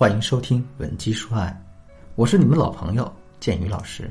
[0.00, 1.48] 欢迎收听《文姬说爱》，
[2.14, 4.10] 我是你们老朋友建宇老师。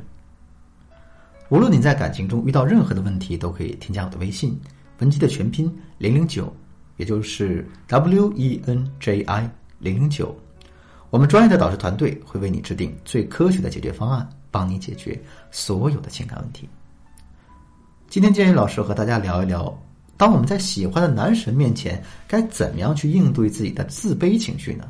[1.50, 4.56] 无论你在感情中遇到任何的问题，都可以添加我的微信
[5.02, 6.56] “文姬”的全拼零零九，
[6.98, 9.50] 也就是 W E N J I
[9.80, 10.38] 零零九。
[11.10, 15.20] 我们专业的导师团队会为你制定最科学的解决方案，帮你解决
[15.50, 16.70] 所有的情感问题。
[18.08, 19.76] 今天建宇老师和大家聊一聊，
[20.18, 24.88] 当我们在喜欢的男神面前，该怎么样去应对自己的自卑情绪呢？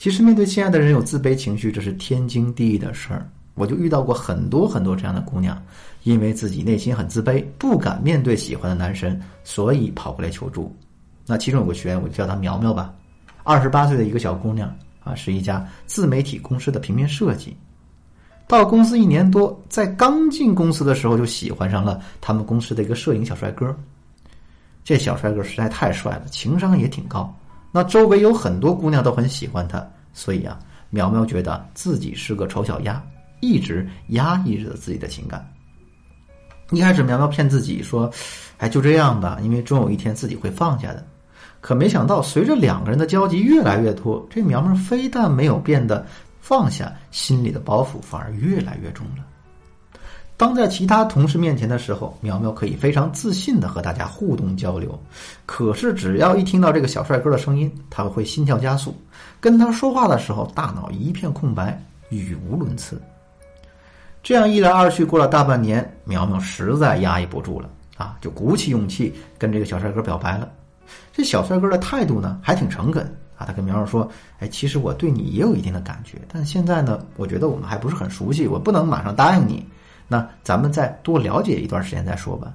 [0.00, 3.30] 其实，面对心爱的人有自卑情绪，这是天经地义的事儿。
[3.52, 5.62] 我就遇到过很多很多这样的姑娘，
[6.04, 10.74] 因为自己内心很自卑，不敢面对喜欢的男神，所以跑过来求助。
[11.26, 12.94] 那其中有个学员，我就叫她苗苗吧，
[13.42, 17.54] 二十八岁的一个小姑娘啊，是一家自媒体公司的平面设计。
[18.46, 23.76] 到公司一年多，在刚进公司的时候就喜欢上了他们公司的一个摄影小帅哥。
[24.82, 27.36] 这小帅哥实在太帅了，情商也挺高。
[27.72, 30.58] 那周围有很多姑娘都很喜欢他，所以啊，
[30.90, 33.02] 苗苗觉得自己是个丑小鸭，
[33.40, 35.46] 一直压抑着自己的情感。
[36.70, 38.10] 一开始，苗苗骗自己说
[38.58, 41.04] ：“哎，就这样吧，因为终有一天自己会放下的。”
[41.60, 46.06] 可没想到，随着两个人的交集越来越多，这苗苗非但没有变得
[46.40, 49.24] 放下，心里的包袱反而越来越重了。
[50.40, 54.98] 当在其他同事面前的时候，苗苗可以非常自信的和大家互动交流。
[55.44, 58.96] 可是只要一听到这个小帅哥的声音，他会心跳加速。
[59.38, 62.98] 跟他说话的时候，大脑一片空白，语无伦次。
[64.22, 67.68] 这样一来二去，过了大半年，苗苗实在压抑不住了
[67.98, 70.50] 啊，就鼓起勇气跟这个小帅哥表白了。
[71.12, 73.04] 这小帅哥的态度呢，还挺诚恳
[73.36, 73.44] 啊。
[73.44, 74.10] 他跟苗苗说
[74.40, 79.62] ：“哎，其实我对你也有一定的感觉，但现在呢，我觉得我们还不是很熟悉，我不能马上答应你。”
[80.12, 82.52] 那咱们再多了解一段时间再说吧。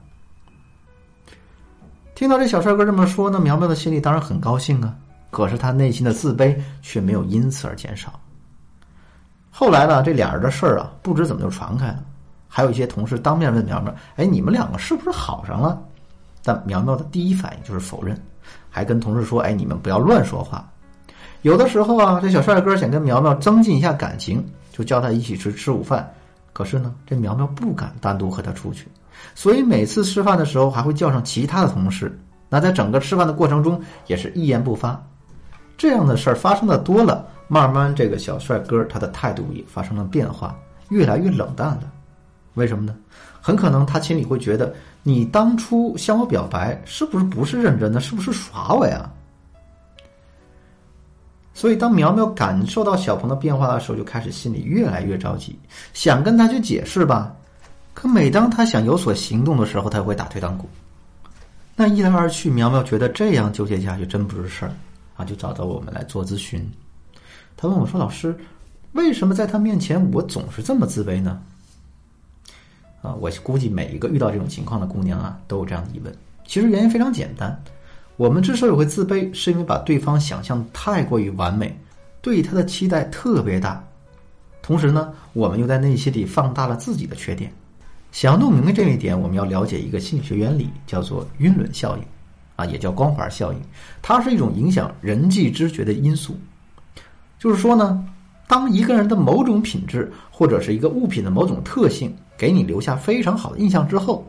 [2.14, 4.94] 听到这小帅哥这么说，那苗苗的心里当然很高兴啊。
[5.32, 8.20] 可是他内心的自卑却没有因此而减少。
[9.52, 12.04] 后来呢，这俩人的事儿啊，不知怎么就传开了。
[12.50, 15.82] 还有一些同事当面问苗苗：“哎，你们两个是不是好上了？”
[16.44, 18.22] 但苗苗的第一反应就是否认，
[18.70, 20.70] 还跟同事说：“哎，你们不要乱说话。”
[21.42, 26.10] 有的时候啊，这小帅哥想跟苗苗增进一下感情，就叫他一起吃吃午饭。
[26.56, 28.88] 可是呢，这苗苗不敢单独和他出去，
[29.36, 32.18] 所以每次吃饭的时候还会叫上其他的同事。
[32.48, 33.78] 那在整个吃饭的过程中，
[34.08, 34.98] 也是一言不发。
[35.76, 40.58] 这样的事儿发生的多了，慢慢这个小帅哥他的态度也发生了变化，
[40.88, 41.92] 越来越冷淡了。
[42.54, 42.96] 为什么呢？
[43.42, 44.74] 很可能他心里会觉得，
[45.04, 48.00] 你当初向我表白，是不是不是认真的？
[48.00, 49.12] 是不是耍我呀？
[51.58, 55.58] 所以，当苗苗感受到小鹏的变化的时候，就开始心里越来越着急，
[55.94, 57.34] 想跟他去解释吧。
[57.94, 60.68] 可每当他想有所行动的时候，他会打退堂鼓。
[61.74, 64.72] 那一来二去，苗苗觉得这样纠结下去真不是事儿
[65.16, 66.70] 啊，就找到我们来做咨询。
[67.56, 68.38] 他问我说：“老师，
[68.92, 71.42] 为什么在他面前我总是这么自卑呢？”
[73.02, 76.14] 啊，我估计每一个遇到这种情况的姑娘啊，都有这样的疑问。
[76.46, 77.58] 其实原因非常简单。
[78.18, 81.78] 我们之所以会自卑，是因为把对方想象太过于完美，
[82.22, 83.84] 对他的期待特别大。
[84.62, 87.52] 同时呢，我们又在内心里放大了自己的缺点。
[88.14, 92.04] 想要弄明白这一点，我们要了解一个心理学原理，叫做晕轮效应，
[92.56, 93.60] 啊，也叫光环效应。
[94.02, 96.40] 它是一种影响人际知觉的因素。
[97.38, 98.02] 就是说呢，
[98.48, 104.26] 当一个人的某种品质或者是一个物品的某种特性给你留下非常好的印象之后，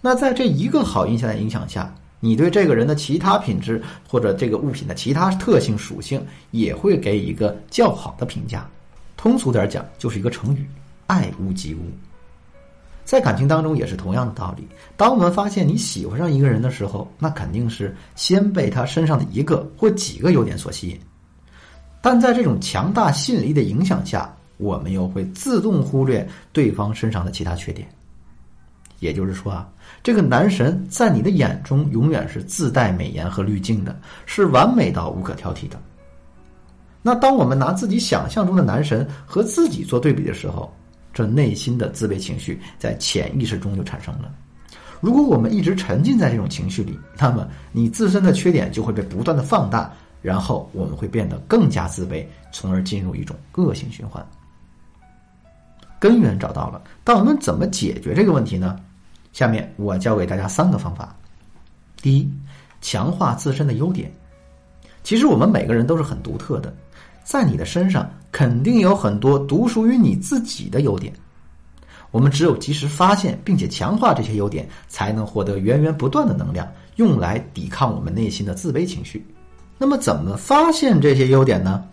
[0.00, 1.94] 那在这一个好印象的影响下。
[2.20, 8.68] 你对这个人的其他品质或者这个物品的其他特性属性也会给一个较好的评价。
[9.16, 10.66] 通俗点讲，就是一个成语
[11.06, 11.80] “爱屋及乌”。
[13.04, 14.68] 在感情当中也是同样的道理。
[14.96, 20.98] 当我们发现你喜欢上一个人的时候，那肯定是先被他身上的一个或几个优点所吸引。
[22.02, 27.88] 但在这种强大吸引力的影响下，我们又会自动忽略对方身上的其他缺点。
[29.00, 29.68] 也就是说啊，
[30.02, 35.80] 这个男神在你的眼中永远是自带美颜和滤镜的，是完美到无可挑剔的。
[37.00, 40.72] 那当我们拿自己想象中的男神和自己做对比的时候，
[41.12, 44.30] 这内心的自卑情绪在潜意识中就产生了。
[45.00, 54.24] 如果我们一直沉浸在这种情绪里，那么你自身的缺点就会被不断的放大，然后我们会变得更加自卑，从而进入一种恶性循环。
[56.00, 58.78] 根源找到了，但我们怎么解决这个问题呢？
[59.32, 61.14] 下面我教给大家三个方法。
[62.00, 62.30] 第一，
[62.80, 64.12] 强化自身的优点。
[65.02, 66.74] 其实我们每个人都是很独特的，
[67.24, 71.12] 在你的身上肯定有很多独属于你自己的优点。
[72.10, 76.66] 我们只有及时发现并且强化这些优点，才能获得源源不断的能量，
[76.96, 79.26] 用来抵抗我们内心的自卑情绪。
[79.76, 81.84] 那么怎么发现这些优点呢？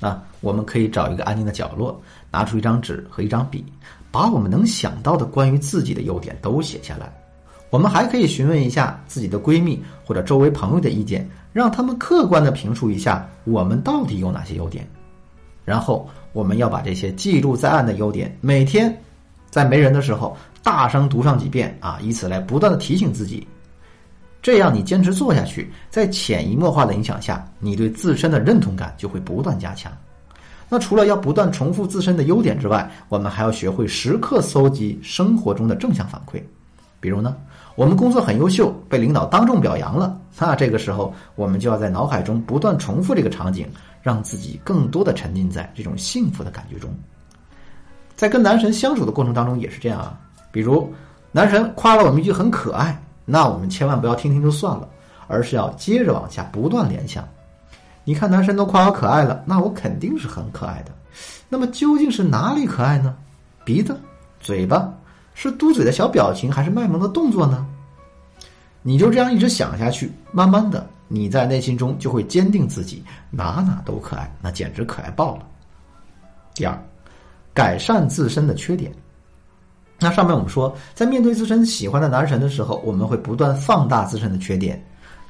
[0.00, 1.98] 啊，我们可以找一个安静的角落，
[2.30, 3.64] 拿出一张纸和一张笔，
[4.10, 7.12] 把我们能想到的关于自己的优点都写下来。
[7.70, 14.88] 我们还可以询问一下自己的闺蜜或者周围朋友的意见，让他们客观的评述一下我们到底有哪些优点。
[15.64, 18.96] 然后我们要把这些记录在案的优点，每天
[19.50, 23.46] 在没人的时候大声读上几遍啊，以此来不断的提醒自己。
[24.40, 29.92] 这样你坚持做下去，在潜移默化的影响下，你对自身的认同感就会不断加强。
[30.68, 36.42] 那除了要不断重复自身的优点之外，我们还要学会时刻搜集生活中的正向反馈。
[36.98, 37.36] 比如呢，
[37.76, 43.68] 我们工作很优秀，被领导当众表扬了，那这个时候我们就要在脑海中不断重复这个场景，
[44.02, 46.90] 让自己更多的沉浸在这种幸福的感觉中。
[48.16, 50.18] 在跟男神相处的过程当中也是这样啊，
[50.50, 50.92] 比如
[51.30, 53.00] 男神夸了我们一句很可爱。
[53.28, 54.88] 那我们千万不要听听就算了，
[55.26, 57.28] 而是要接着往下不断联想。
[58.06, 60.92] 你看男神都夸我可爱了，那我肯定是很可爱的。
[61.48, 63.16] 那么究竟是哪里可爱呢？
[63.64, 64.00] 鼻子、
[64.38, 64.88] 嘴巴，
[65.34, 67.66] 是嘟嘴的小表情，还是卖萌的动作呢？
[68.82, 75.42] 你就这样一直想下去，慢慢的，你在内心中就会坚定自己哪哪都可爱，那简直可爱爆了。
[76.54, 76.80] 第二，
[77.52, 78.92] 改善自身的缺点。
[79.98, 84.80] 那上面我们说，在面对自身喜欢的男神的时候，我们会不断放大自身的缺点。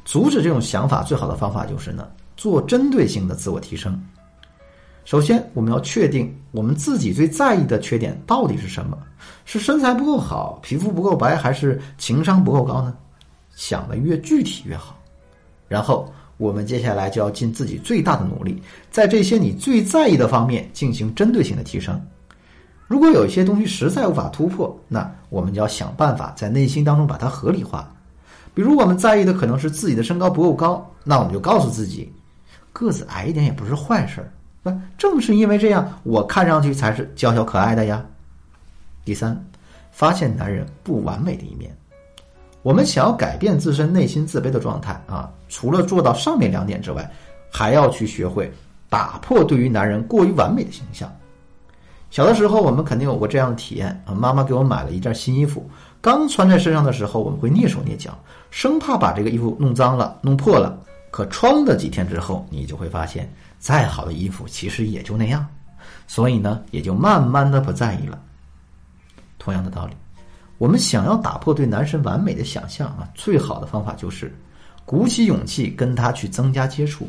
[0.04, 2.06] 阻止这种想法最好的方法就是呢，
[2.36, 4.00] 做针对性的自我提升。
[5.04, 8.98] 首先，我们要确定我们自己最在意的缺点到底是什么？
[9.44, 12.92] 是身材不够好、皮肤不够白，还是情商不够高呢？
[13.54, 15.00] 想的越具体越好。
[15.68, 18.60] 然后，我们接下来就要尽自己最大的努力，
[18.90, 22.00] 在这些你最在意的方面进行针对性的提升。
[22.88, 27.92] 如果有一些东西实在无法突破，那我们就要想办法在内心当中把它合理化。
[28.54, 32.12] 比如我们在意的可能是自己的身高不够高，那我们就告诉自己，
[32.76, 34.30] 个子矮一点也不是坏事儿。
[34.62, 38.04] 那正是因为这样，我看上去才是娇小可爱的呀。
[39.02, 39.42] 第三，
[39.90, 41.74] 发现男人不完美的一面。
[42.60, 47.10] 我们想要改变自身内心自卑的状态啊，除了做到上面两点之外，
[47.50, 48.52] 还要去学会
[48.90, 51.10] 打破对于男人过于完美的形象。
[52.10, 54.12] 小的时候，我们肯定有过这样的体验啊！
[54.12, 55.68] 妈妈给我买了一件新衣服，
[56.00, 58.18] 刚穿在身上的时候，我们会蹑手蹑脚，
[58.50, 60.78] 生怕把这个衣服弄脏了、弄破了。
[61.16, 63.26] 可穿了几天之后，你就会发现，
[63.58, 65.46] 再好的衣服其实也就那样，
[66.06, 68.20] 所以呢，也就慢慢的不在意了。
[69.38, 69.94] 同样的道理，
[70.58, 74.30] 我们想要打破对男神完美的想象啊，最好的方法就是
[74.84, 77.08] 鼓起勇气跟他去增加接触。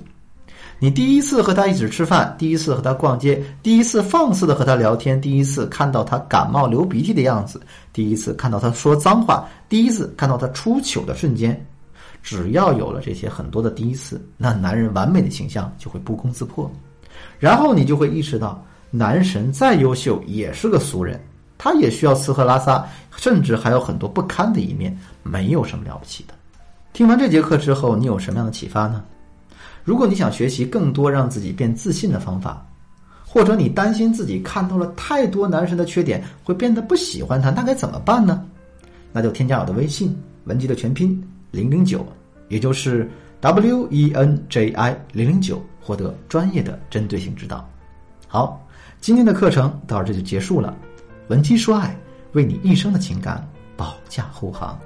[0.80, 7.60] 你第一次和他一起吃饭，第一次和他逛街，第一次放肆的和他聊天，第一次看到他感冒流鼻涕的样子，
[7.92, 11.62] 第一次看到他说脏话，第一次看到他出糗的瞬间，
[12.22, 16.70] 只要有了这些很多的第一次，那男人完美的形象就会不攻自破。
[17.40, 21.20] 然后你就会意识到，男神再优秀也是个俗人，
[21.58, 22.86] 他也需要吃喝拉撒，
[23.16, 26.34] 甚至还有很多不堪的一面，没有什么了不起的。
[26.94, 29.04] 听完这节课之后，你有什么样的启发呢？
[29.84, 32.66] 如果你想学习更多让自己变自信的方法，
[33.26, 38.44] 或者你担心自己看到了太多男神的缺点会变得不喜欢他，那该怎么办呢？
[39.14, 40.16] 那就添加我的微信
[40.46, 41.22] 文姬的全拼
[41.58, 42.06] 零零九，
[42.50, 43.10] 也就是
[43.42, 47.68] W E N J I 零零九，获得专业的针对性指导。
[48.28, 48.64] 好，
[49.02, 50.78] 今天的课程到这就结束了。
[51.30, 51.98] 文姬说爱，
[52.34, 53.44] 为你一生的情感
[53.76, 54.80] 保驾护航。